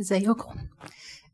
[0.00, 0.54] ازيكم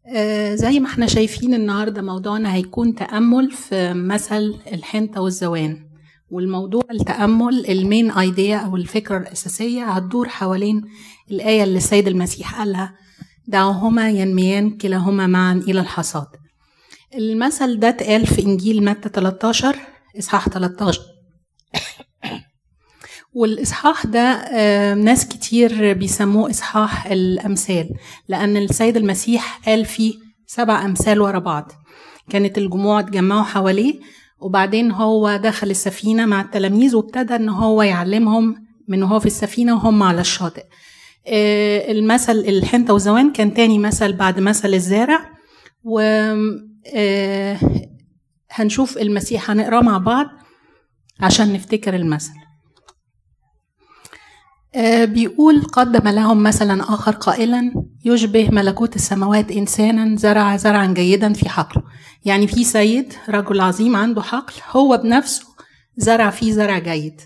[0.06, 5.84] آه زي ما إحنا شايفين النهارده موضوعنا هيكون تأمل في مثل الحنطة والزوان.
[6.30, 10.82] والموضوع التأمل المين ايديا أو الفكرة الأساسية هتدور حوالين
[11.30, 12.94] الآية اللي السيد المسيح قالها
[13.46, 16.26] دعوهما ينميان كلاهما معا إلى الحصاد.
[17.14, 19.76] المثل ده اتقال في إنجيل متى 13
[20.18, 21.00] إصحاح 13
[23.32, 24.44] والإصحاح ده
[24.94, 27.90] ناس كتير بيسموه إصحاح الأمثال
[28.28, 30.14] لأن السيد المسيح قال فيه
[30.46, 31.72] سبع أمثال ورا بعض.
[32.30, 33.94] كانت الجموع اتجمعوا حواليه
[34.40, 38.54] وبعدين هو دخل السفينة مع التلاميذ وابتدى إن هو يعلمهم
[38.88, 40.64] من هو في السفينة وهم على الشاطئ.
[41.26, 45.30] آه، المثل الحنطة وزوان كان تاني مثل بعد مثل الزارع
[45.84, 46.00] و
[46.94, 47.58] آه،
[48.50, 50.26] هنشوف المسيح هنقراه مع بعض
[51.20, 52.32] عشان نفتكر المثل.
[55.04, 57.72] بيقول قدم لهم مثلا آخر قائلا
[58.04, 61.82] يشبه ملكوت السماوات إنسانا زرع زرعا جيدا في حقله.
[62.24, 65.46] يعني في سيد رجل عظيم عنده حقل هو بنفسه
[65.96, 67.20] زرع فيه زرع جيد.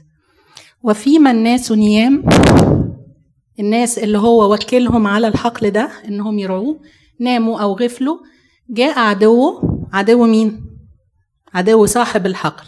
[0.83, 2.25] وفيما الناس نيام
[3.61, 6.81] الناس اللي هو وكلهم على الحقل ده إنهم يرعوه
[7.21, 8.17] ناموا أو غفلوا
[8.71, 10.67] جاء عدوه عدو مين؟
[11.55, 12.65] عدو صاحب الحقل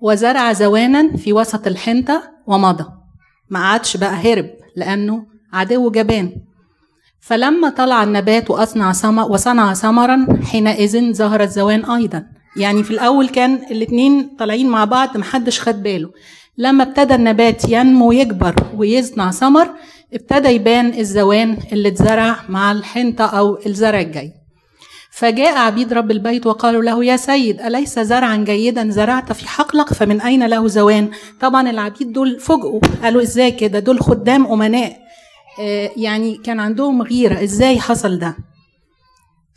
[0.00, 3.03] وزرع زوانا في وسط الحنطة ومضى.
[3.50, 6.32] ما قعدش بقى هرب لأنه عدو جبان.
[7.20, 12.26] فلما طلع النبات وأصنع ثمر وصنع ثمرا حينئذ ظهر الزوان أيضا.
[12.56, 16.10] يعني في الأول كان الاتنين طالعين مع بعض محدش خد باله.
[16.58, 19.68] لما ابتدى النبات ينمو ويكبر ويصنع ثمر
[20.14, 24.32] ابتدى يبان الزوان اللي اتزرع مع الحنطة أو الزرع الجاي.
[25.16, 30.20] فجاء عبيد رب البيت وقالوا له يا سيد أليس زرعا جيدا؟ زرعت في حقلك فمن
[30.20, 34.96] أين له زوان؟ طبعا العبيد دول فوجئوا قالوا إزاي كده؟ دول خدام أمناء.
[35.60, 38.36] آه، يعني كان عندهم غيرة إزاي حصل ده؟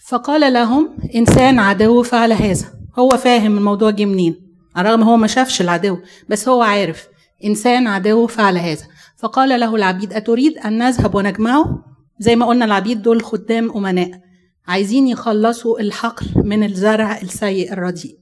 [0.07, 2.65] فقال لهم إنسان عدو فعل هذا.
[2.99, 4.35] هو فاهم الموضوع جه منين
[4.77, 5.97] الرغم هو ما شافش العدو
[6.29, 7.07] بس هو عارف
[7.45, 8.83] إنسان عدو فعل هذا.
[9.17, 11.83] فقال له العبيد أتريد أن نذهب ونجمعه؟
[12.19, 14.26] زي ما قلنا العبيد دول خدام أمناء.
[14.67, 18.17] عايزين يخلصوا الحقل من الزرع السيء الرديء.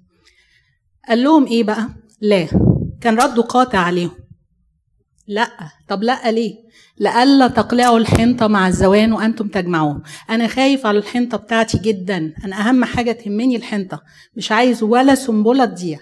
[1.07, 1.89] قال لهم إيه بقى؟
[2.21, 2.47] لا
[3.01, 4.11] كان رده قاطع عليهم.
[5.27, 5.49] لا
[5.87, 6.53] طب لا ليه؟
[6.97, 12.33] لألا تقلعوا الحنطة مع الزوان وأنتم تجمعوه أنا خايف على الحنطة بتاعتي جدا.
[12.45, 14.01] أنا أهم حاجة تهمني الحنطة.
[14.37, 15.99] مش عايز ولا سنبلة تضيع.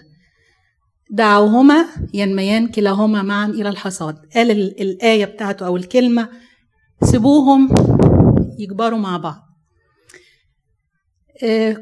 [1.12, 4.16] دعوهما ينميان كلاهما معا إلى الحصاد.
[4.36, 6.30] قال ال- الآية بتاعته أو الكلمة
[7.04, 7.70] سيبوهم
[8.60, 9.43] يكبروا مع بعض.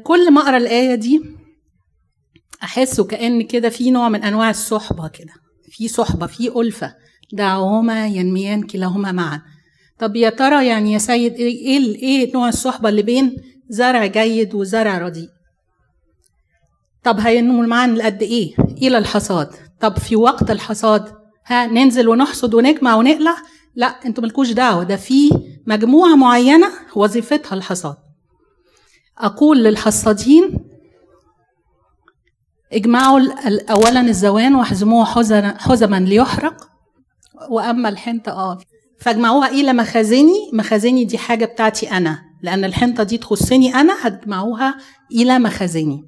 [0.02, 1.20] كل ما أقرأ الآية دي
[2.62, 5.32] احس كأن كده في نوع من أنواع الصحبة كده.
[5.70, 6.94] في صحبة في ألفة.
[7.32, 9.42] دعوهما ينميان كلاهما معا.
[9.98, 13.36] طب يا ترى يعني يا سيد إيه إيه إيه نوع الصحبة اللي بين
[13.68, 15.28] زرع جيد وزرع رديء؟
[17.04, 19.48] طب هينمو معا لقد إيه؟ إلى الحصاد.
[19.80, 21.12] طب في وقت الحصاد
[21.46, 23.36] ها ننزل ونحصد ونجمع ونقلع؟
[23.74, 24.82] لا أنتوا ملكوش دعوة.
[24.84, 25.30] ده في
[25.66, 27.96] مجموعة معينة وظيفتها الحصاد.
[29.18, 30.58] أقول للحصادين
[32.72, 33.20] اجمعوا
[33.70, 35.04] أولا الزوان واحزموه
[35.58, 36.68] حزما ليحرق.
[37.50, 38.58] وأما الحنطة آه
[39.00, 44.74] فاجمعوها إلى مخازني مخازني دي حاجة بتاعتي أنا لأن الحنطة دي تخصني أنا هتجمعوها
[45.12, 46.04] إلى مخازني.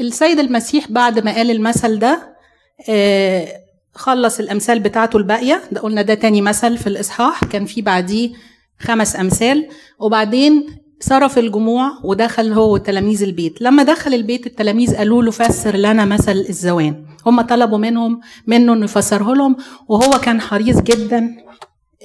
[0.00, 2.36] السيد المسيح بعد ما قال المثل ده
[2.88, 3.48] آه،
[3.94, 5.62] خلص الأمثال بتاعته الباقية.
[5.72, 8.30] ده قلنا ده تاني مثل في الإصحاح كان في بعديه
[8.82, 9.68] خمس أمثال
[10.00, 10.66] وبعدين
[11.00, 13.62] صرف الجموع ودخل هو وتلاميذ البيت.
[13.62, 17.06] لما دخل البيت التلاميذ قالوا له فسر لنا مثل الزوان.
[17.26, 19.56] هم طلبوا منهم منه إنه يفسره لهم
[19.88, 21.36] وهو كان حريص جدا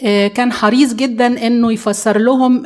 [0.04, 2.64] آه، كان حريص جدا إنه يفسر لهم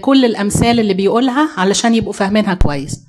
[0.00, 3.00] كل الأمثال اللي بيقولها علشان يبقوا فاهمينها كويس.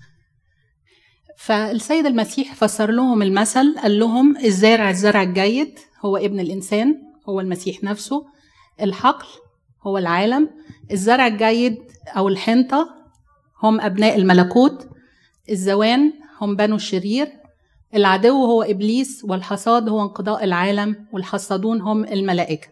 [1.38, 6.96] فالسيد المسيح فسر لهم المثل قال لهم الزارع الزرع الجيد هو ابن الإنسان
[7.30, 8.26] هو المسيح نفسه
[8.82, 9.28] الحقل
[9.84, 10.50] هو العالم.
[10.92, 12.90] الزرع الجيد أو الحنطة
[13.64, 14.88] هم أبناء الملكوت.
[15.50, 17.28] الزوان هم بنو الشرير.
[17.96, 22.68] العدو هو إبليس والحصاد هو انقضاء العالم والحصادون هم الملائكة.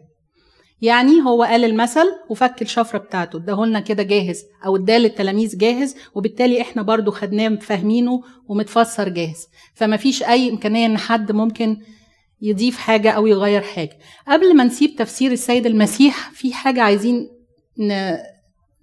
[0.81, 3.37] يعني هو قال المثل وفك الشفرة بتاعته.
[3.37, 9.47] اداهولنا كده جاهز أو اداه للتلاميذ جاهز وبالتالي إحنا برضو خدناه فاهمينه ومتفسر جاهز.
[9.73, 11.77] فما فيش أي إمكانية إن حد ممكن
[12.41, 13.99] يضيف حاجة أو يغير حاجة.
[14.27, 17.29] قبل ما نسيب تفسير السيد المسيح في حاجة عايزين
[17.77, 18.17] ن...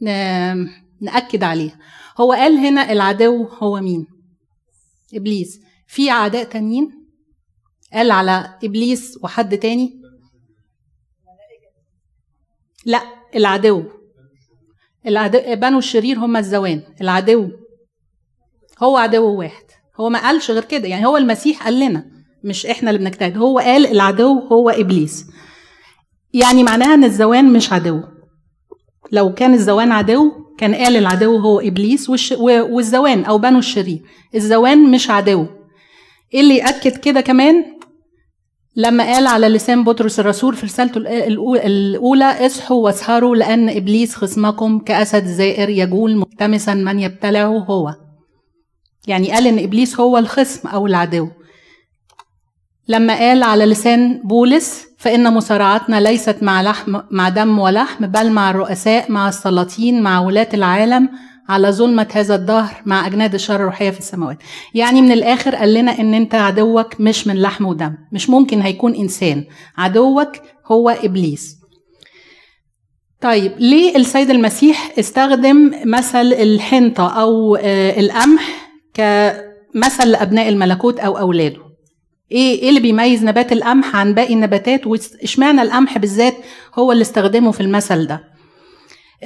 [0.02, 0.68] ن...
[1.00, 1.78] نأكد عليها.
[2.20, 4.06] هو قال هنا العدو هو مين؟
[5.14, 5.60] إبليس.
[5.86, 7.06] في أعداء تانيين؟
[7.92, 10.02] قال على إبليس وحد تاني؟
[12.84, 13.02] لا
[13.36, 13.84] العدو.
[15.06, 16.82] العدو بنو الشرير هم الزوان.
[17.00, 17.50] العدو.
[18.82, 19.64] هو عدو واحد.
[20.00, 20.88] هو ما قالش غير كده.
[20.88, 22.15] يعني هو المسيح قال لنا.
[22.46, 25.26] مش إحنا اللي بنجتهد هو قال العدو هو إبليس.
[26.32, 28.00] يعني معناها إن الزوان مش عدو.
[29.12, 32.10] لو كان الزوان عدو كان قال العدو هو إبليس
[32.40, 34.02] والزوان أو بنو الشرير
[34.34, 35.46] الزوان مش عدو.
[36.34, 37.64] إيه اللي يأكد كده كمان؟
[38.76, 40.98] لما قال على لسان بطرس الرسول في رسالته
[41.66, 47.94] الأولى اصحوا واسهروا لأن إبليس خصمكم كأسد زائر يجول ملتمسا من يبتلعه هو.
[49.06, 51.28] يعني قال إن إبليس هو الخصم أو العدو.
[52.88, 58.50] لما قال على لسان بولس فإن مصارعتنا ليست مع لحم مع دم ولحم بل مع
[58.50, 61.08] الرؤساء مع السلاطين مع ولاة العالم
[61.48, 64.38] على ظلمة هذا الدهر مع أجناد الشر الروحية في السماوات.
[64.74, 68.94] يعني من الآخر قال لنا إن أنت عدوك مش من لحم ودم مش ممكن هيكون
[68.94, 69.44] إنسان.
[69.78, 70.28] عدوك
[70.66, 71.56] هو إبليس.
[73.20, 81.65] طيب ليه السيد المسيح استخدم مثل الحنطة أو آه، القمح كمثل لأبناء الملكوت أو أولاده؟
[82.32, 86.34] إيه إيه اللي بيميز نبات القمح عن باقي النباتات؟ واشمعنى القمح بالذات
[86.74, 88.36] هو اللي استخدمه في المثل ده؟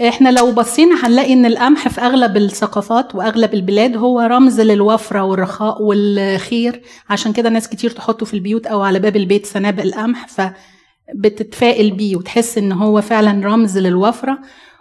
[0.09, 5.83] إحنا لو بصينا هنلاقي إن القمح في أغلب الثقافات وأغلب البلاد هو رمز للوفرة والرخاء
[5.83, 6.83] والخير.
[7.11, 12.17] عشان كده ناس كتير تحطه في البيوت أو على باب البيت سنابق القمح فبتتفائل بيه
[12.17, 14.39] وتحس إن هو فعلا رمز للوفرة.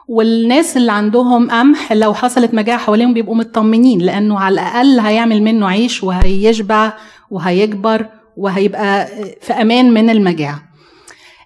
[0.08, 5.68] والناس اللي عندهم قمح لو حصلت مجاعة حواليهم بيبقوا مطمنين لأنه على الأقل هيعمل منه
[5.68, 6.94] عيش وهيشبع
[7.32, 8.06] وهيكبر
[8.38, 9.08] وهيبقى
[9.42, 10.64] في أمان من المجاعة.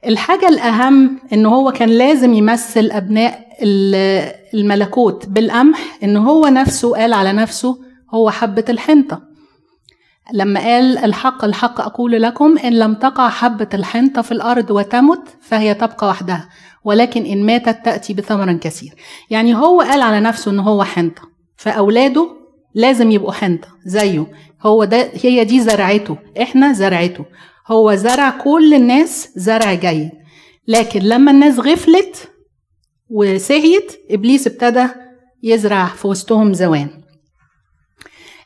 [0.08, 3.40] الحاجة الأهم إن هو كان لازم يمثل أبناء
[4.54, 7.78] الملكوت بالقمح إن هو نفسه قال على نفسه
[8.14, 9.22] هو حبة الحنطة.
[10.34, 15.74] لما قال الحق الحق أقول لكم إن لم تقع حبة الحنطة في الأرض وتمت فهي
[15.74, 16.50] تبقى وحدها
[16.84, 18.94] ولكن إن ماتت تأتي بثمر كثير.
[19.30, 21.22] يعني هو قال على نفسه إن هو حنطة
[21.58, 22.30] فأولاده
[22.76, 24.28] لازم يبقوا حنطة زيه.
[24.64, 26.18] هو ده هي دي زرعته.
[26.42, 27.26] إحنا زرعته.
[27.68, 30.10] هو زرع كل الناس زرع جيد.
[30.68, 32.30] لكن لما الناس غفلت
[33.10, 34.88] وسهيت إبليس ابتدى
[35.44, 36.90] يزرع في وسطهم زوان.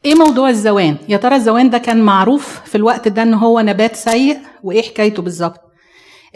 [0.06, 3.96] إيه موضوع الزوان؟ يا ترى الزوان ده كان معروف في الوقت ده إن هو نبات
[3.96, 5.60] سيء؟ وإيه حكايته بالظبط؟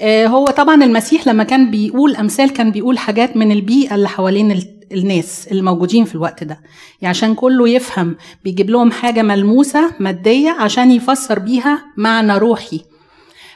[0.04, 5.48] هو طبعا المسيح لما كان بيقول أمثال كان بيقول حاجات من البيئة اللي حوالين الناس
[5.52, 6.60] الموجودين في الوقت ده.
[7.02, 12.82] يعني عشان كله يفهم بيجيب لهم حاجة ملموسة مادية عشان يفسر بيها معنى روحي.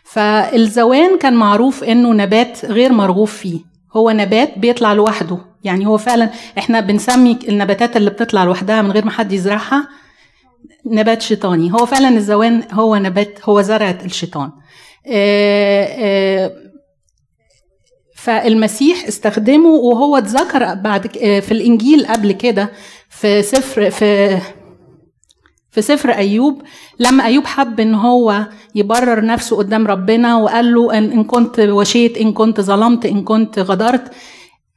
[0.04, 3.60] فالزوان كان معروف إنه نبات غير مرغوب فيه.
[3.96, 5.38] هو نبات بيطلع لوحده.
[5.64, 9.88] يعني هو فعلا إحنا بنسمي النباتات اللي بتطلع لوحدها من غير ما حد يزرعها
[10.86, 11.74] نبات شيطاني.
[11.74, 14.52] هو فعلا الزوان هو نبات هو زرعة الشيطان.
[18.16, 22.72] فالمسيح استخدمه وهو اتذكر بعد في الإنجيل قبل كده
[23.10, 24.38] في سفر في
[25.72, 26.62] في سفر أيوب.
[27.00, 32.34] لما أيوب حب إن هو يبرر نفسه قدام ربنا وقال له إن, كنت وشيت إن
[32.34, 34.12] كنت ظلمت إن كنت غدرت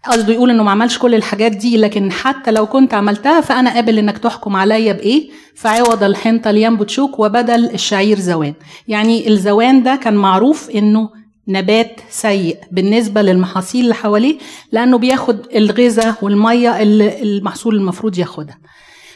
[0.04, 3.98] قصده يقول إنه ما عملش كل الحاجات دي لكن حتى لو كنت عملتها فأنا قابل
[3.98, 8.54] إنك تحكم عليا بإيه؟ فعوض الحنطة لينبت شوك وبدل الشعير زوان.
[8.88, 11.10] يعني الزوان ده كان معروف إنه
[11.48, 14.38] نبات سيء بالنسبة للمحاصيل اللي حواليه
[14.72, 18.58] لأنه بياخد الغذاء والمية اللي المحصول المفروض ياخدها.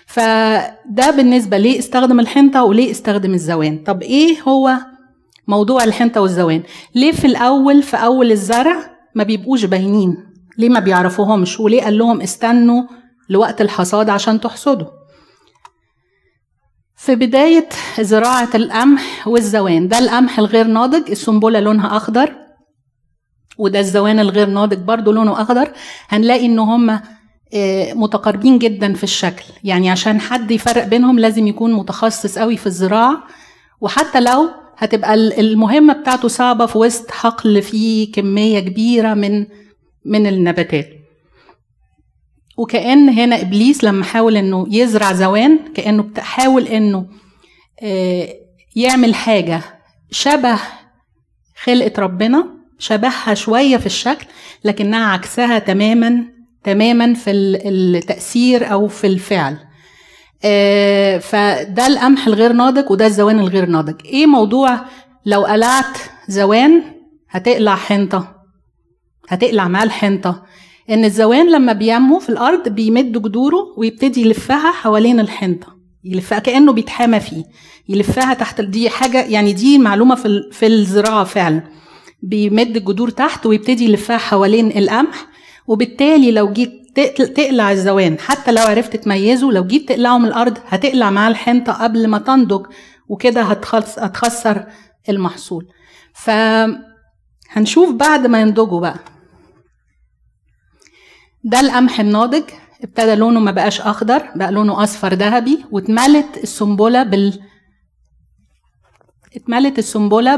[0.07, 3.79] فده بالنسبة ليه استخدم الحنطة وليه استخدم الزوان.
[3.87, 4.77] طب إيه هو
[5.49, 6.63] موضوع الحنطة والزوان؟
[6.95, 8.77] ليه في الأول في أول الزرع
[9.15, 12.83] ما بيبقوش باينين ليه ما بيعرفوهمش؟ وليه قال لهم استنوا
[13.29, 14.87] لوقت الحصاد عشان تحصدوا؟
[16.97, 17.69] في بداية
[18.01, 22.33] زراعة القمح والزوان ده القمح الغير ناضج السنبلة لونها أخضر
[23.59, 25.73] وده الزوان الغير ناضج برضو لونه أخضر
[26.09, 27.01] هنلاقي إن هم
[27.55, 29.45] آه، متقاربين جدا في الشكل.
[29.65, 33.23] يعني عشان حد يفرق بينهم لازم يكون متخصص قوي في الزراعة
[33.81, 39.47] وحتى لو هتبقى المهمة بتاعته صعبة في وسط حقل فيه كمية كبيرة من
[40.05, 40.89] من النباتات.
[42.57, 47.07] وكأن هنا إبليس لما حاول إنه يزرع زوان كأنه بتحاول إنه
[47.83, 48.29] آه،
[48.77, 49.61] يعمل حاجة
[50.11, 50.59] شبه
[51.63, 52.47] خلقة ربنا
[52.79, 54.27] شبهها شوية في الشكل
[54.65, 56.25] لكنها عكسها تماما
[56.65, 59.57] تماما في التأثير أو في الفعل.
[60.45, 64.07] آه، فده القمح الغير ناضج وده الزوان الغير ناضج.
[64.07, 64.81] إيه موضوع
[65.27, 66.83] لو قلعت زوان
[67.31, 68.42] هتقلع حنطة؟
[69.33, 70.43] هتقلع مع الحنطة
[70.91, 75.67] إن الزوان لما بينمو في الأرض بيمد جذوره ويبتدي يلفها حوالين الحنطة.
[76.05, 77.45] يلفها كأنه بيتحامى فيه.
[77.89, 81.63] يلفها تحت دي حاجة يعني دي معلومة في في الزراعة فعلا.
[82.23, 85.27] بيمد الجذور تحت ويبتدي يلفها حوالين القمح.
[85.67, 86.73] وبالتالي لو جيت
[87.19, 92.07] تقلع الزوان حتى لو عرفت تميزه لو جيت تقلعه من الأرض هتقلع معاه الحنطة قبل
[92.09, 92.67] ما تنضج
[93.09, 94.65] وكده هتخسر
[95.09, 95.67] المحصول.
[96.15, 98.99] فهنشوف بعد ما ينضجوا بقى.
[101.45, 102.43] ده القمح الناضج
[102.85, 107.41] ابتدى لونه ما بقاش أخضر بقى لونه أصفر ذهبي واتملت السنبلة بال
[109.37, 110.37] اتملت السنبلة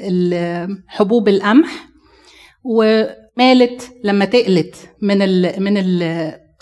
[0.00, 1.88] بالحبوب القمح
[2.64, 6.02] ومالت لما تقلت من ال من ال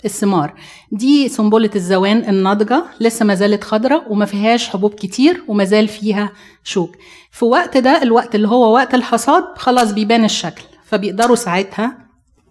[0.05, 0.53] الثمار.
[0.91, 6.29] دي سنبلة الزوان الناضجة لسه ما زالت خضرة وما فيهاش حبوب كتير وما زال فيها
[6.63, 6.95] شوك.
[7.31, 11.97] في وقت ده الوقت اللي هو وقت الحصاد خلاص بيبان الشكل فبيقدروا ساعتها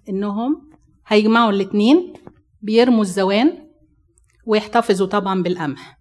[0.09, 0.74] إنهم
[1.07, 2.13] هيجمعوا الاتنين
[2.63, 3.53] بيرموا الزوان
[4.47, 5.99] ويحتفظوا طبعا بالقمح.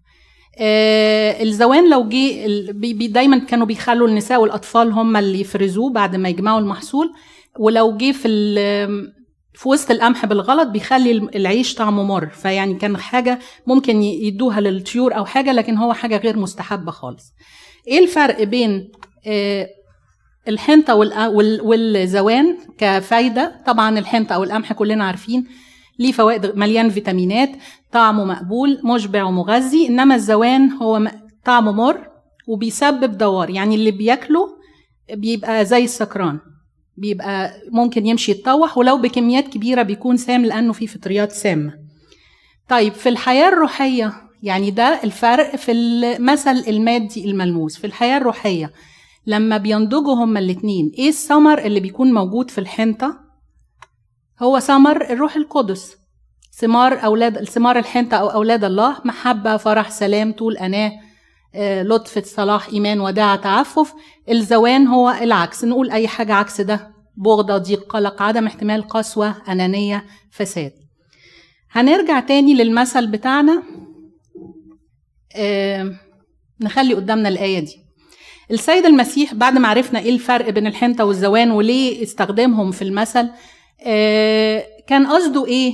[0.58, 6.60] آه الزوان لو جه دايما كانوا بيخلوا النساء والأطفال هم اللي يفرزوه بعد ما يجمعوا
[6.60, 7.12] المحصول.
[7.58, 8.28] ولو جه في
[9.54, 12.28] في وسط القمح بالغلط بيخلي العيش طعمه مر.
[12.28, 17.32] فيعني كان حاجة ممكن يدوها للطيور أو حاجة لكن هو حاجة غير مستحبة خالص.
[17.88, 18.92] إيه الفرق بين
[19.26, 19.68] آه
[20.48, 20.94] الحنطة
[21.64, 23.62] والزوان كفايدة.
[23.66, 25.46] طبعا الحنطة أو القمح كلنا عارفين
[25.98, 27.50] ليه فوائد مليان فيتامينات
[27.92, 31.10] طعمه مقبول مشبع ومغذي إنما الزوان هو
[31.44, 32.08] طعمه مر
[32.46, 33.50] وبيسبب دوار.
[33.50, 34.48] يعني اللي بياكله
[35.14, 36.38] بيبقى زي السكران
[36.96, 41.72] بيبقى ممكن يمشي يتطوح ولو بكميات كبيرة بيكون سام لأنه فيه فطريات سامة.
[42.68, 47.78] طيب في الحياة الروحية يعني ده الفرق في المثل المادي الملموس.
[47.78, 48.72] في الحياة الروحية
[49.26, 53.20] لما بينضجوا هما الاتنين إيه الثمر اللي بيكون موجود في الحنطة؟
[54.42, 55.96] هو ثمر الروح القدس.
[56.52, 60.92] ثمار أولاد ثمار الحنطة أو أولاد الله محبة فرح سلام طول أناة
[61.82, 63.92] لطف صلاح إيمان وداع تعفف.
[64.30, 65.64] الزوان هو العكس.
[65.64, 66.94] نقول أي حاجة عكس ده.
[67.16, 70.72] بغضة ضيق قلق عدم احتمال قسوة أنانية فساد.
[71.70, 73.62] هنرجع تاني للمثل بتاعنا.
[75.36, 75.96] آه
[76.60, 77.83] نخلي قدامنا الآية دي.
[78.50, 83.30] السيد المسيح بعد ما عرفنا إيه الفرق بين الحنطة والزوان وليه استخدمهم في المثل
[83.86, 85.72] آه كان قصده إيه؟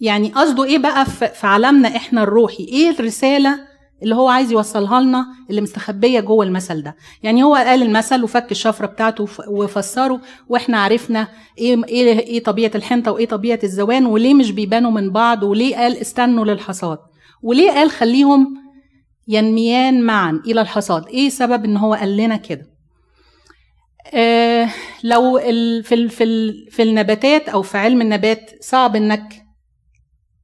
[0.00, 3.58] يعني قصده إيه بقى في عالمنا إحنا الروحي؟ إيه الرسالة
[4.02, 8.50] اللي هو عايز يوصلها لنا اللي مستخبية جوه المثل ده؟ يعني هو قال المثل وفك
[8.52, 14.50] الشفرة بتاعته وفسره وإحنا عرفنا إيه إيه إيه طبيعة الحنطة وايه طبيعة الزوان وليه مش
[14.50, 16.98] بيبانوا من بعض وليه قال استنوا للحصاد؟
[17.42, 18.65] وليه قال خليهم
[19.28, 21.06] ينميان معا إلى الحصاد.
[21.06, 22.66] إيه سبب إن هو قال لنا كده؟
[24.14, 24.68] آه
[25.04, 29.42] لو ال في ال في ال في النباتات أو في علم النبات صعب إنك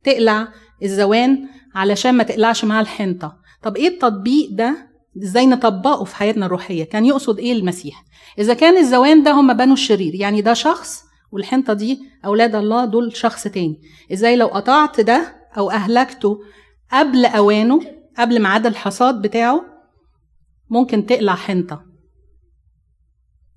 [0.04, 0.48] تقلع
[0.82, 3.36] الزوان علشان ما تقلعش معاه الحنطة.
[3.62, 8.04] طب إيه التطبيق ده؟ إزاي نطبقه في حياتنا الروحية؟ كان يقصد إيه المسيح؟
[8.38, 13.16] إذا كان الزوان ده هم بنو الشرير يعني ده شخص والحنطة دي أولاد الله دول
[13.16, 13.80] شخص تاني.
[14.12, 16.38] إزاي لو قطعت ده أو أهلكته
[16.92, 17.80] قبل أوانه
[18.18, 19.64] قبل ميعاد الحصاد بتاعه
[20.70, 21.86] ممكن تقلع حنطة.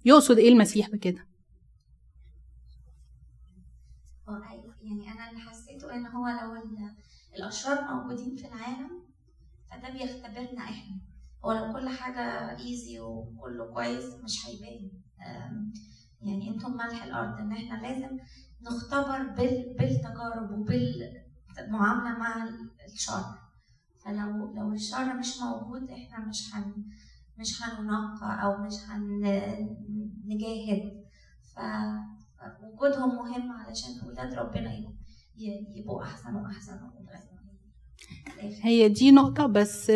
[0.05, 1.25] يقصد إيه المسيح بكده؟
[4.81, 6.63] يعني أنا اللي حسيته إن هو لو
[7.37, 9.03] الأشرار موجودين في العالم
[9.71, 10.97] فده بيختبرنا إحنا.
[11.45, 12.21] هو لو كل حاجة
[12.59, 14.91] ايزي وكله كويس مش هيبان.
[16.21, 18.17] يعني أنتم ملح الأرض إن إحنا لازم
[18.61, 19.75] نختبر بال...
[19.79, 22.49] بالتجارب وبالمعاملة مع
[22.93, 23.44] الشر.
[24.05, 26.85] فلو لو الشر مش موجود إحنا مش هن
[27.37, 28.73] مش هننقى أو مش
[30.25, 31.05] هنجاهد
[32.61, 34.71] فوجودهم مهم علشان ولاد ربنا
[35.37, 36.79] يبقوا أحسن وأحسن
[38.63, 39.91] هي دي نقطة بس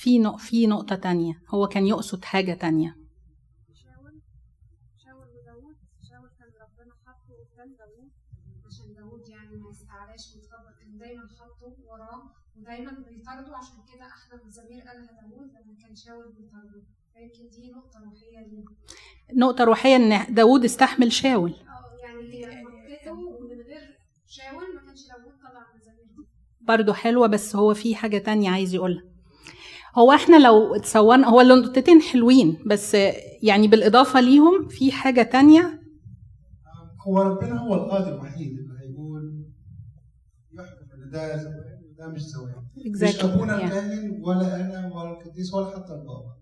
[0.00, 1.42] في نق في نقطة تانية.
[1.48, 2.96] هو كان يقصد حاجة تانية.
[3.74, 4.20] شاول
[4.96, 5.76] شاول وداود
[6.08, 8.10] شاول كان ربنا حطه قدام داود
[8.66, 14.40] عشان داود يعني ما يستعلاش ويتكبر كان دايما حاطه وراه ودايما بيطارده عشان كده أحلى
[14.46, 16.82] مزامير قالها داود لما كان شاول بيطارده
[17.14, 18.64] فيمكن دي نقطة روحية ليه؟
[19.36, 21.50] نقطة روحية إن داود استحمل شاول.
[21.50, 26.26] آه يعني هي ومن غير شاول ما كانش داود طلع المزامير دي.
[26.60, 29.02] برضو حلوة بس هو في حاجة تانية عايز يقولها.
[29.94, 32.96] هو إحنا لو تصورنا هو النقطتين حلوين بس
[33.42, 35.80] يعني بالإضافة ليهم في حاجة تانية.
[37.06, 39.44] هو ربنا هو القادر الوحيد اللي هيقول
[40.52, 41.10] يحكم ان
[42.00, 43.24] ده مش مش exactly.
[43.24, 43.62] أبونا yeah.
[43.62, 46.34] الكاهن ولا أنا ولا القديس ولا حتى البابا.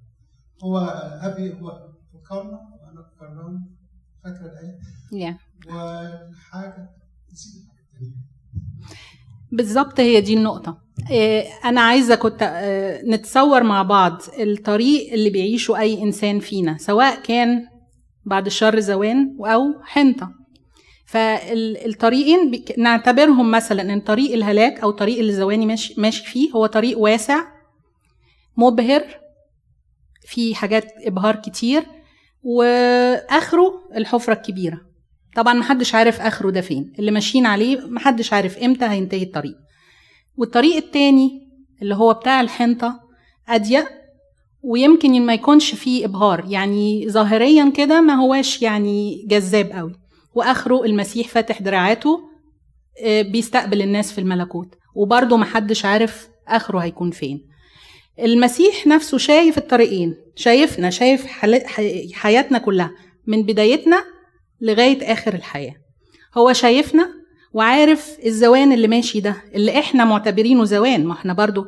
[0.64, 0.78] هو
[1.22, 3.60] أبي هو فكرنا وأنا فكرناه
[4.24, 4.78] فاكرة الآية؟
[5.10, 5.36] Yeah.
[5.66, 6.90] والحاجة
[7.32, 8.14] نسيت الحاجة الثانية
[9.52, 10.78] بالظبط هي دي النقطة.
[11.10, 17.22] إيه، أنا عايزة كنت آه، نتصور مع بعض الطريق اللي بيعيشه أي إنسان فينا سواء
[17.22, 17.66] كان
[18.24, 20.37] بعد الشر زوان أو حنطة.
[21.08, 26.98] فالطريقين نعتبرهم مثلا إن طريق الهلاك أو طريق اللي زواني ماشي, ماشي فيه هو طريق
[26.98, 27.44] واسع
[28.56, 29.04] مبهر
[30.26, 31.82] في حاجات إبهار كتير
[32.42, 34.80] وآخره الحفرة الكبيرة.
[35.36, 39.56] طبعا محدش عارف آخره ده فين اللي ماشيين عليه محدش عارف إمتى هينتهي الطريق.
[40.36, 41.48] والطريق التاني
[41.82, 43.00] اللي هو بتاع الحنطة
[43.48, 43.88] أضيق
[44.62, 50.07] ويمكن ما يكونش فيه إبهار يعني ظاهريا كده ما هواش يعني جذاب قوي.
[50.38, 52.20] وآخره المسيح فاتح دراعاته
[53.04, 54.74] آه، بيستقبل الناس في الملكوت.
[54.94, 57.48] وبرضه محدش عارف آخره هيكون فين.
[58.18, 61.26] المسيح نفسه شايف الطريقين شايفنا شايف
[62.12, 62.90] حياتنا كلها
[63.26, 64.04] من بدايتنا
[64.60, 65.74] لغاية آخر الحياة.
[66.36, 67.08] هو شايفنا
[67.52, 71.04] وعارف الزوان اللي ماشي ده اللي إحنا معتبرينه زوان.
[71.06, 71.66] ما إحنا برضو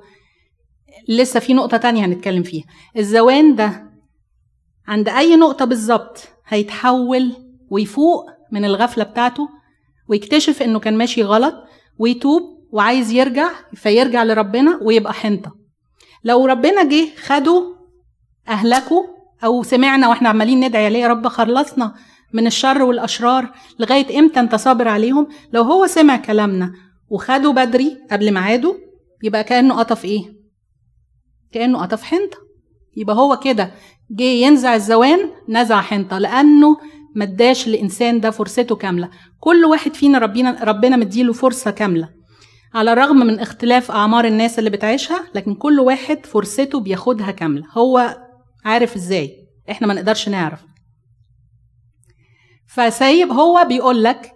[1.08, 2.64] لسه في نقطة تانية هنتكلم فيها.
[2.96, 3.90] الزوان ده
[4.86, 7.32] عند أي نقطة بالظبط هيتحول
[7.70, 9.48] ويفوق من الغفلة بتاعته
[10.08, 11.54] ويكتشف إنه كان ماشي غلط
[11.98, 12.42] ويتوب
[12.72, 15.56] وعايز يرجع فيرجع لربنا ويبقى حنطة.
[16.24, 17.76] لو ربنا جه خده
[18.48, 19.04] أهلكه
[19.44, 21.94] أو سمعنا وإحنا عمالين ندعي عليه يا رب خلصنا
[22.32, 26.72] من الشر والأشرار لغاية إمتى أنت صابر عليهم؟ لو هو سمع كلامنا
[27.08, 28.78] وخده بدري قبل ميعاده
[29.22, 30.22] يبقى كأنه قطف إيه؟
[31.52, 32.38] كأنه قطف حنطة.
[32.96, 33.70] يبقى هو كده
[34.10, 36.76] جه ينزع الزوان نزع حنطة لأنه
[37.14, 39.10] ما اداش الإنسان ده فرصته كاملة.
[39.40, 42.08] كل واحد فينا ربنا ربنا مديله فرصة كاملة.
[42.74, 47.64] على الرغم من اختلاف أعمار الناس اللي بتعيشها لكن كل واحد فرصته بياخدها كاملة.
[47.72, 48.16] هو
[48.64, 49.36] عارف إزاي؟
[49.70, 50.60] إحنا ما نقدرش نعرف.
[52.68, 54.32] فسايب هو بيقول لك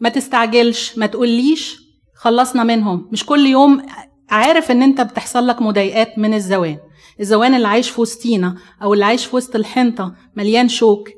[0.00, 1.76] ما تستعجلش ما تقوليش
[2.14, 3.08] خلصنا منهم.
[3.12, 3.86] مش كل يوم
[4.30, 6.78] عارف إن أنت بتحصل لك مضايقات من الزوان.
[7.20, 11.08] الزوان اللي عايش في وسطينا أو اللي عايش في وسط الحنطة مليان شوك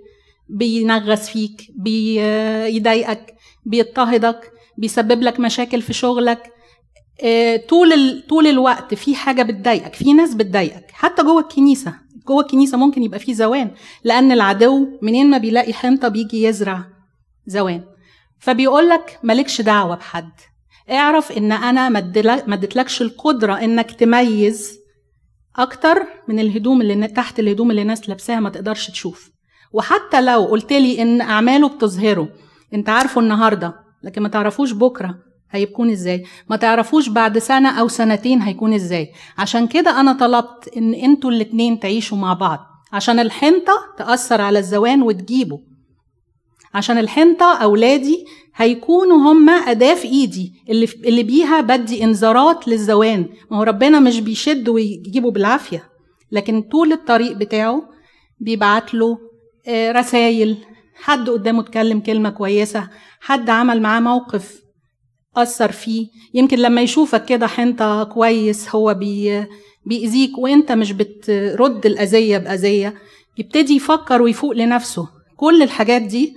[0.48, 3.34] بينغص فيك بيضايقك
[3.64, 6.52] بيضطهدك بيسبب لك مشاكل في شغلك.
[7.24, 8.22] آه، طول.
[8.28, 10.90] طول الوقت في حاجة بتضايقك في ناس بتضايقك.
[10.92, 11.94] حتى جوه الكنيسة
[12.26, 13.70] جوه الكنيسة ممكن يبقى في زوان
[14.04, 16.84] لأن العدو منين ما بيلاقي حنطة بيجي يزرع
[17.46, 17.84] زوان.
[18.38, 20.30] فبيقول لك مالكش دعوة بحد.
[20.90, 24.78] اعرف إن أنا ما اديتلكش القدرة إنك تميز
[25.56, 29.33] أكتر من الهدوم اللي تحت الهدوم اللي الناس لابساها ما تقدرش تشوف.
[29.74, 32.28] وحتى لو قلت لي إن أعماله بتظهره
[32.74, 35.14] أنت عارفه النهارده لكن ما تعرفوش بكرة
[35.50, 40.94] هيكون إزاي؟ ما تعرفوش بعد سنة أو سنتين هيكون إزاي؟ عشان كده أنا طلبت إن
[40.94, 42.58] أنتوا الاتنين تعيشوا مع بعض.
[42.92, 45.60] عشان الحنطة تأثر على الزوان وتجيبه.
[46.74, 48.24] عشان الحنطة أولادي
[48.56, 53.28] هيكونوا هم أداة في إيدي اللي اللي بيها بدي إنذارات للزوان.
[53.50, 55.84] ما هو ربنا مش بيشد ويجيبه بالعافية.
[56.32, 57.82] لكن طول الطريق بتاعه
[58.40, 59.18] بيبعت له
[59.68, 60.56] رسائل
[60.94, 62.90] حد قدامه اتكلم كلمة كويسة.
[63.20, 64.60] حد عمل معاه موقف
[65.36, 66.06] أثر فيه.
[66.34, 69.44] يمكن لما يشوفك كده حنطة كويس هو بي
[69.86, 72.94] بيأذيك وأنت مش بترد الأذية بأذية
[73.38, 75.08] يبتدي يفكر ويفوق لنفسه.
[75.36, 76.34] كل الحاجات دي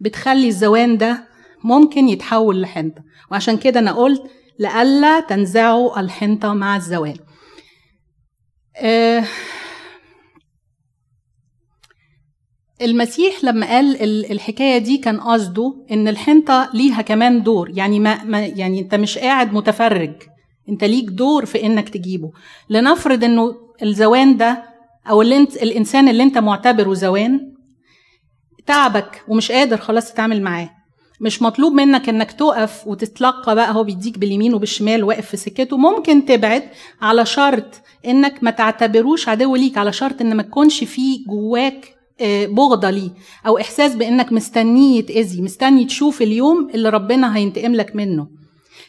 [0.00, 1.28] بتخلي الزوان ده
[1.64, 3.02] ممكن يتحول لحنطة.
[3.30, 4.22] وعشان كده أنا قلت
[4.58, 7.16] لألا تنزعوا الحنطة مع الزوان.
[8.76, 9.24] آه
[12.82, 17.70] المسيح لما قال الحكاية دي كان قصده إن الحنطة ليها كمان دور.
[17.74, 20.12] يعني ما, ما يعني أنت مش قاعد متفرج.
[20.68, 22.30] أنت ليك دور في إنك تجيبه.
[22.70, 24.62] لنفرض إنه الزوان ده
[25.10, 27.40] أو اللي انت الإنسان اللي أنت معتبره زوان
[28.66, 30.70] تعبك ومش قادر خلاص تتعامل معاه.
[31.20, 35.76] مش مطلوب منك إنك تقف وتتلقى بقى هو بيديك باليمين وبالشمال واقف في سكته.
[35.76, 36.62] ممكن تبعد
[37.00, 41.97] على شرط إنك ما تعتبروش عدو ليك على شرط إن ما تكونش فيه جواك
[42.46, 43.10] بغضة ليه
[43.46, 48.28] أو إحساس بإنك مستنية يتأذي مستني تشوف اليوم اللي ربنا هينتقم لك منه.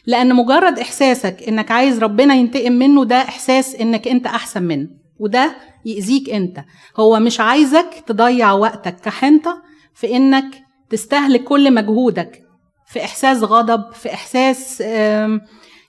[0.06, 4.88] لأن مجرد إحساسك إنك عايز ربنا ينتقم منه ده إحساس إنك أنت أحسن منه
[5.18, 6.64] وده يأذيك أنت.
[6.96, 9.62] هو مش عايزك تضيع وقتك كحنطة
[9.94, 10.44] في إنك
[10.90, 12.42] تستهلك كل مجهودك
[12.86, 14.82] في إحساس غضب في إحساس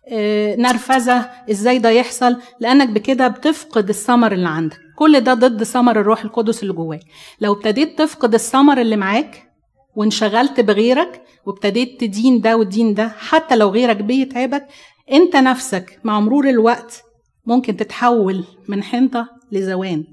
[0.08, 1.30] آم نرفزة.
[1.52, 4.80] إزاي ده يحصل؟ لأنك بكده بتفقد الثمر اللي عندك.
[4.96, 7.02] كل ده ضد ثمر الروح القدس اللي جواك.
[7.42, 9.52] لو ابتديت تفقد الثمر اللي معاك
[9.96, 14.68] وانشغلت بغيرك وابتديت تدين ده وتدين ده حتى لو غيرك بيتعبك
[15.12, 17.04] أنت نفسك مع مرور الوقت
[17.46, 20.04] ممكن تتحول من حنطة لزوان.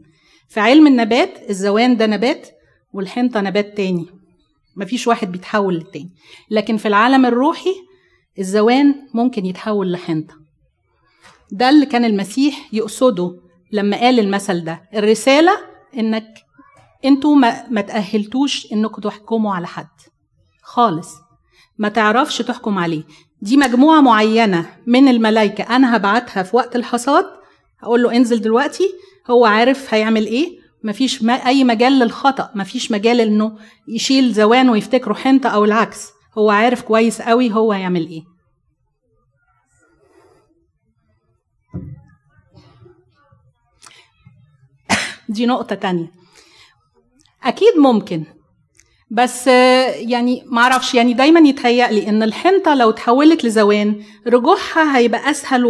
[0.49, 2.49] في علم النبات الزوان ده نبات
[2.93, 4.07] والحنطة نبات تاني.
[4.77, 6.11] مفيش واحد بيتحول للتاني.
[6.51, 7.75] لكن في العالم الروحي
[8.39, 10.35] الزوان ممكن يتحول لحنطة.
[11.53, 13.37] ده اللي كان المسيح يقصده
[13.73, 15.53] لما قال المثل ده الرسالة
[15.99, 16.35] إنك
[17.05, 19.87] أنتوا ما, ما تأهلتوش إنكم تحكموا على حد.
[20.63, 21.15] خالص.
[21.79, 23.03] ما تعرفش تحكم عليه.
[23.43, 27.25] دي مجموعة معينة من الملائكة أنا هبعتها في وقت الحصاد
[27.81, 28.89] هقول له انزل دلوقتي
[29.31, 30.59] هو عارف هيعمل إيه.
[30.85, 36.09] مفيش ما أي مجال للخطأ مفيش مجال إنه يشيل زوان ويفتكره حنطة أو العكس.
[36.39, 38.23] هو عارف كويس قوي هو هيعمل إيه.
[45.29, 46.13] دي نقطة تانية.
[47.45, 48.25] أكيد ممكن
[49.11, 55.65] بس يعني معرفش يعني دايما يتهيأ لي إن الحنطة لو تحولت لزوان رجوعها هيبقى أسهل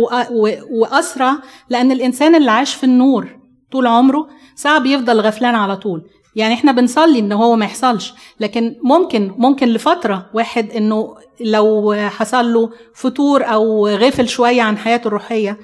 [0.71, 1.37] وأسرع
[1.69, 3.39] لأن الإنسان اللي عاش في النور
[3.73, 6.11] طول عمره صعب يفضل غفلان على طول.
[6.39, 8.15] يعني إحنا بنصلي إن هو ما يحصلش.
[8.41, 15.09] لكن ممكن ممكن لفترة واحد إنه لو حصل له فتور أو غفل شوية عن حياته
[15.09, 15.59] الروحية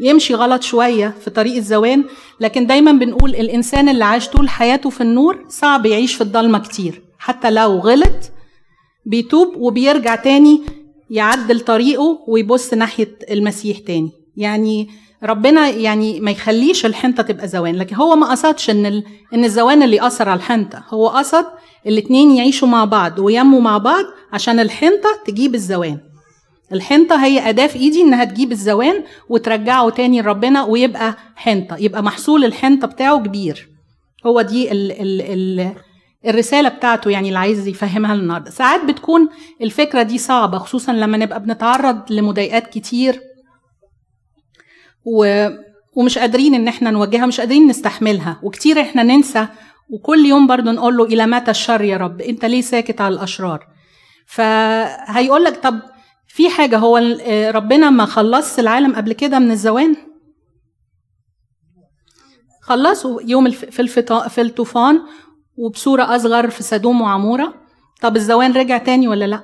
[0.00, 2.04] يمشي غلط شوية في طريق الزوان.
[2.40, 7.02] لكن دايما بنقول الإنسان اللي عاش طول حياته في النور صعب يعيش في الضلمة كتير.
[7.18, 8.30] حتى لو غلط
[9.06, 10.60] بيتوب وبيرجع تاني
[11.10, 14.10] يعدل طريقه ويبص ناحية المسيح تاني.
[14.36, 14.88] يعني
[15.22, 17.76] ربنا يعني ما يخليش الحنطة تبقى زوان.
[17.76, 19.04] لكن هو ما قصدش إن ال...
[19.34, 20.82] إن الزوان اللي اثر على الحنطة.
[20.88, 21.46] هو قصد
[21.86, 25.98] الاتنين يعيشوا مع بعض وينموا مع بعض عشان الحنطة تجيب الزوان.
[26.72, 32.44] الحنطة هي أداة في إيدي إنها تجيب الزوان وترجعه تاني لربنا ويبقى حنطة يبقى محصول
[32.44, 33.68] الحنطة بتاعه كبير.
[34.26, 35.72] هو دي ال ال ال
[36.26, 39.28] الرسالة بتاعته يعني اللي عايز يفهمها النهاردة ساعات بتكون
[39.62, 43.20] الفكرة دي صعبة خصوصا لما نبقى بنتعرض لمضايقات كتير.
[45.06, 45.48] و...
[45.96, 48.40] ومش قادرين ان إحنا نواجهها مش قادرين نستحملها.
[48.42, 49.48] وكتير إحنا ننسى
[49.90, 53.66] وكل يوم برضو نقول له إلى متى الشر يا رب؟ أنت ليه ساكت على الأشرار؟
[54.26, 55.80] فهيقول لك طب
[56.28, 56.96] في حاجة هو
[57.54, 59.96] ربنا ما خلص العالم قبل كده من الزوان؟
[62.62, 65.00] خلصوا يوم في الفطا في الطوفان
[65.56, 67.54] وبصورة أصغر في سدوم وعمورة.
[68.02, 69.42] طب الزوان رجع تاني ولا لأ؟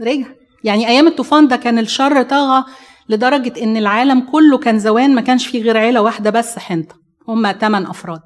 [0.00, 0.26] رجع.
[0.64, 2.64] يعني أيام الطوفان ده كان الشر طغى
[3.08, 6.94] لدرجة إن العالم كله كان زوان ما كانش فيه غير عيلة واحدة بس حنطة.
[7.28, 8.20] هما تمن أفراد.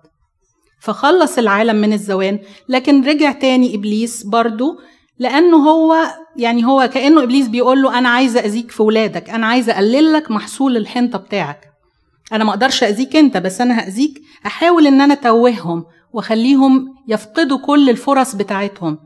[0.80, 2.38] فخلص العالم من الزوان
[2.68, 4.78] لكن رجع تاني إبليس برضو
[5.18, 5.96] لأنه هو
[6.36, 10.30] يعني هو كأنه إبليس بيقول له أنا عايز أذيك في ولادك أنا عايز أقلل لك
[10.30, 11.60] محصول الحنطة بتاعك.
[12.32, 17.90] أنا ما أقدرش أذيك أنت بس أنا هأذيك أحاول إن أنا أتوههم وأخليهم يفقدوا كل
[17.90, 18.98] الفرص بتاعتهم.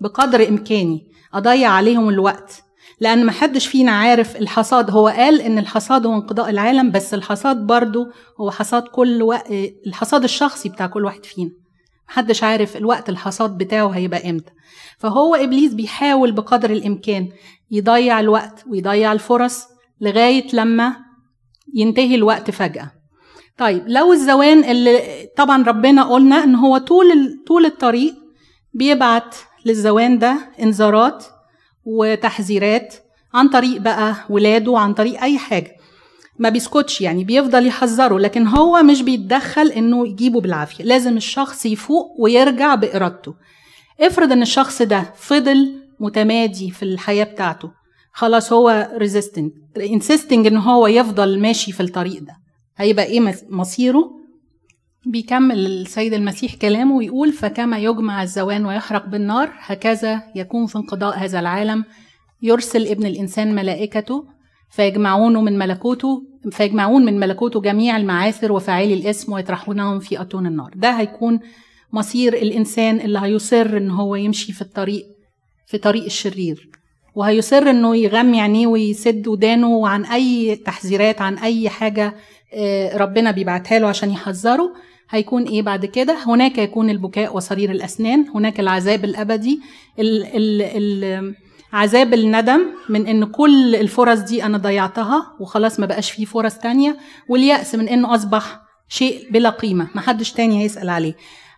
[0.00, 2.62] بقدر إمكاني أضيع عليهم الوقت.
[3.04, 8.06] لأن محدش فينا عارف الحصاد هو قال إن الحصاد هو انقضاء العالم بس الحصاد برضو
[8.40, 9.50] هو حصاد كل وقت
[9.86, 11.50] الحصاد الشخصي بتاع كل واحد فينا.
[12.08, 14.52] محدش عارف الوقت الحصاد بتاعه هيبقى إمتى.
[14.98, 17.28] فهو إبليس بيحاول بقدر الإمكان
[17.70, 19.64] يضيع الوقت ويضيع الفرص
[20.00, 20.96] لغاية لما
[21.74, 22.90] ينتهي الوقت فجأة.
[23.58, 25.00] طيب لو الزوان اللي
[25.36, 27.06] طبعا ربنا قلنا إن هو طول
[27.46, 28.14] طول الطريق
[28.74, 29.34] بيبعت
[29.66, 31.24] للزوان ده انذارات
[31.86, 32.94] وتحذيرات
[33.34, 35.76] عن طريق بقى ولاده عن طريق أي حاجة.
[36.38, 40.84] ما بيسكتش يعني بيفضل يحذره لكن هو مش بيتدخل إنه يجيبه بالعافية.
[40.84, 43.34] لازم الشخص يفوق ويرجع بإرادته.
[44.00, 47.70] افرض إن الشخص ده فضل متمادي في الحياة بتاعته.
[48.12, 52.36] خلاص هو resistant insisting إن هو يفضل ماشي في الطريق ده.
[52.76, 54.10] هيبقى إيه مصيره؟
[55.06, 61.40] بيكمل السيد المسيح كلامه ويقول فكما يجمع الزوان ويحرق بالنار هكذا يكون في انقضاء هذا
[61.40, 61.84] العالم.
[62.42, 64.24] يرسل ابن الإنسان ملائكته
[64.70, 70.70] فيجمعونه من ملكوته فيجمعون من ملكوته جميع المعاثر وفاعلي الاسم ويطرحونهم في أتون النار.
[70.76, 71.40] ده هيكون
[71.92, 75.04] مصير الإنسان اللي هيصر إن هو يمشي في الطريق
[75.66, 76.68] في طريق الشرير.
[77.14, 82.14] وهيصر إنه يغمي عينيه ويسد ودانه عن أي تحذيرات عن أي حاجة
[82.94, 84.72] ربنا بيبعتها له عشان يحذره.
[85.14, 89.60] هيكون إيه بعد كده؟ هناك يكون البكاء وصرير الأسنان هناك العذاب الأبدي
[89.98, 91.34] ال ال ال
[91.72, 96.96] عذاب الندم من إن كل الفرص دي أنا ضيعتها وخلاص ما بقاش فيه فرص تانية
[97.28, 101.14] واليأس من إنه أصبح شيء بلا قيمة ما حدش تاني هيسأل عليه.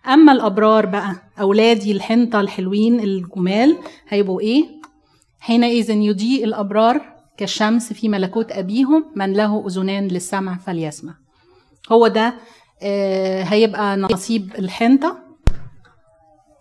[0.07, 3.77] أما الأبرار بقى أولادي الحنطة الحلوين الجمال
[4.09, 4.65] هيبقوا إيه؟
[5.39, 7.01] حينئذ يضيء الأبرار
[7.37, 11.13] كالشمس في ملكوت أبيهم من له أذنان للسمع فليسمع.
[11.91, 12.33] هو ده
[13.43, 15.17] هيبقى نصيب الحنطة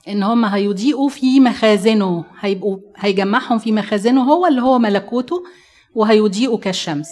[0.08, 5.42] إن هم هيضيئوا في مخازنه هيبقوا هيجمعهم في مخازنه هو اللي هو ملكوته
[5.94, 7.08] وهيضيئوا كالشمس.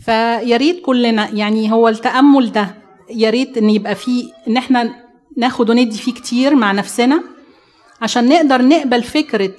[0.00, 2.74] فيا ريت كلنا يعني هو التأمل ده
[3.10, 4.94] يا ريت إن يبقى فيه إن إحنا
[5.36, 7.22] ناخد وندي فيه كتير مع نفسنا
[8.02, 9.50] عشان نقدر نقبل فكرة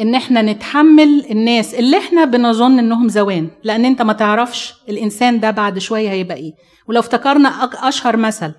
[0.00, 5.50] إن إحنا نتحمل الناس اللي إحنا بنظن إنهم زوان لأن إنت ما تعرفش الإنسان ده
[5.50, 6.52] بعد شوية هيبقى إيه.
[6.88, 7.48] ولو افتكرنا
[7.88, 8.52] أشهر مثل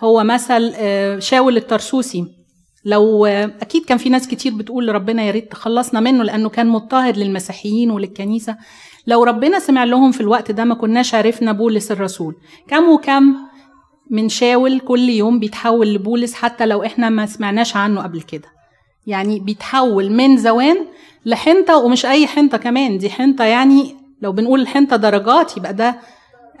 [0.00, 0.72] هو مثل
[1.22, 2.24] شاول الترسوسي.
[2.84, 7.16] لو أكيد كان في ناس كتير بتقول لربنا يا ريت تخلصنا منه لأنه كان مضطهد
[7.18, 8.56] للمسيحيين وللكنيسة.
[9.06, 12.34] لو ربنا سمع لهم في الوقت ده ما كناش عرفنا بولس الرسول.
[12.68, 13.34] كم وكم
[14.10, 18.48] من شاول كل يوم بيتحول لبولس حتى لو إحنا ما سمعناش عنه قبل كده.
[19.06, 20.86] يعني بيتحول من زوان
[21.26, 25.96] لحنطة ومش أي حنطة كمان دي حنطة يعني لو بنقول الحنطة درجات يبقى ده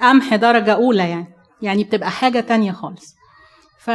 [0.00, 1.26] قمح درجة أولى يعني
[1.62, 3.14] يعني بتبقى حاجة تانية خالص
[3.78, 3.88] ف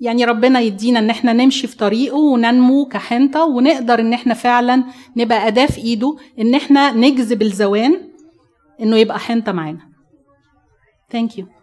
[0.00, 4.84] يعني ربنا يدينا إن إحنا نمشي في طريقه وننمو كحنطة ونقدر إن إحنا فعلا
[5.16, 8.00] نبقى أداة في إيده إن إحنا نجذب الزوان
[8.80, 9.80] إنه يبقى حنطة معانا.
[11.14, 11.55] Thank you.